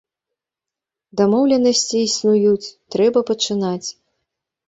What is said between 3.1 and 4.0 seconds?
пачынаць.